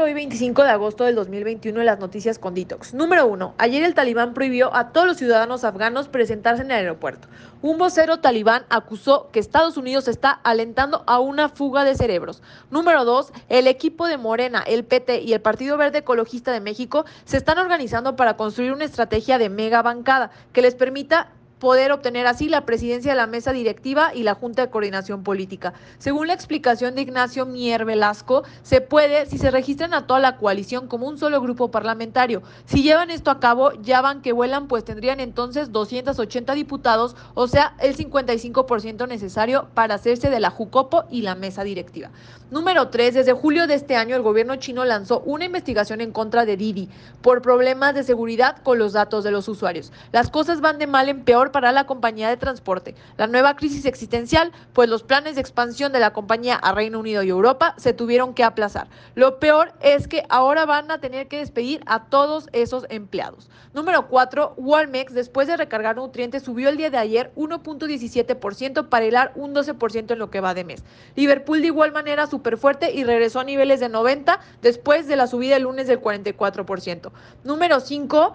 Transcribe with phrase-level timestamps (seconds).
[0.00, 2.94] hoy, 25 de agosto del 2021, en las noticias con Detox.
[2.94, 3.54] Número 1.
[3.58, 7.28] Ayer el talibán prohibió a todos los ciudadanos afganos presentarse en el aeropuerto.
[7.60, 12.42] Un vocero talibán acusó que Estados Unidos está alentando a una fuga de cerebros.
[12.70, 13.32] Número 2.
[13.48, 17.58] El equipo de Morena, el PT y el Partido Verde Ecologista de México se están
[17.58, 22.64] organizando para construir una estrategia de mega bancada que les permita poder obtener así la
[22.64, 25.74] presidencia de la mesa directiva y la Junta de Coordinación Política.
[25.98, 30.36] Según la explicación de Ignacio Mier Velasco, se puede si se registran a toda la
[30.36, 32.42] coalición como un solo grupo parlamentario.
[32.66, 37.48] Si llevan esto a cabo, ya van que vuelan, pues tendrían entonces 280 diputados, o
[37.48, 42.10] sea, el 55% necesario para hacerse de la Jucopo y la mesa directiva.
[42.50, 43.12] Número 3.
[43.12, 46.88] Desde julio de este año, el gobierno chino lanzó una investigación en contra de Didi
[47.20, 49.92] por problemas de seguridad con los datos de los usuarios.
[50.12, 52.94] Las cosas van de mal en peor para la compañía de transporte.
[53.16, 57.22] La nueva crisis existencial, pues los planes de expansión de la compañía a Reino Unido
[57.22, 58.88] y Europa se tuvieron que aplazar.
[59.14, 63.50] Lo peor es que ahora van a tener que despedir a todos esos empleados.
[63.74, 69.32] Número 4, Walmex, después de recargar nutrientes, subió el día de ayer 1.17% para hilar
[69.34, 70.84] un 12% en lo que va de mes.
[71.16, 75.26] Liverpool de igual manera súper fuerte y regresó a niveles de 90 después de la
[75.26, 77.10] subida el lunes del 44%.
[77.44, 78.32] Número 5,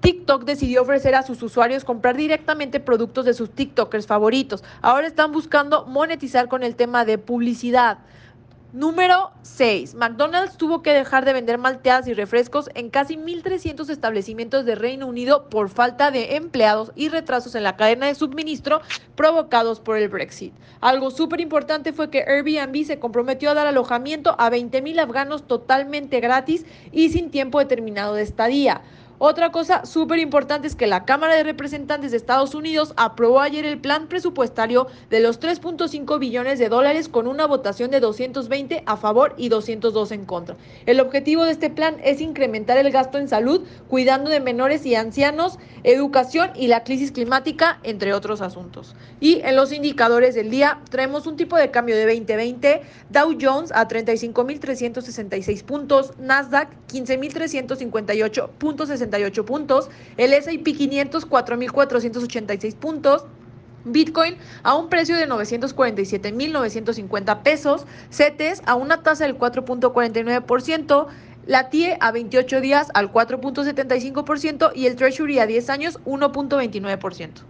[0.00, 4.64] TikTok decidió ofrecer a sus usuarios comprar directamente productos de sus TikTokers favoritos.
[4.80, 7.98] Ahora están buscando monetizar con el tema de publicidad.
[8.72, 9.96] Número 6.
[9.96, 15.08] McDonald's tuvo que dejar de vender malteadas y refrescos en casi 1.300 establecimientos de Reino
[15.08, 18.80] Unido por falta de empleados y retrasos en la cadena de suministro
[19.16, 20.54] provocados por el Brexit.
[20.80, 26.20] Algo súper importante fue que Airbnb se comprometió a dar alojamiento a 20.000 afganos totalmente
[26.20, 28.82] gratis y sin tiempo determinado de estadía.
[29.22, 33.66] Otra cosa súper importante es que la Cámara de Representantes de Estados Unidos aprobó ayer
[33.66, 38.96] el plan presupuestario de los 3.5 billones de dólares con una votación de 220 a
[38.96, 40.56] favor y 202 en contra.
[40.86, 44.94] El objetivo de este plan es incrementar el gasto en salud, cuidando de menores y
[44.94, 48.96] ancianos, educación y la crisis climática, entre otros asuntos.
[49.20, 53.70] Y en los indicadores del día traemos un tipo de cambio de 2020, Dow Jones
[53.72, 59.09] a 35.366 puntos, Nasdaq 15.358.60
[59.44, 63.26] puntos, el S&P 500 4.486 puntos,
[63.84, 71.06] Bitcoin a un precio de 947.950 pesos, CETES a una tasa del 4.49%,
[71.46, 77.44] la TIE a 28 días al 4.75% y el Treasury a 10 años 1.29%.